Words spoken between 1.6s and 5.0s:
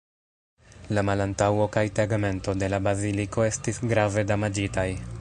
kaj tegmento de la baziliko estis grave damaĝitaj.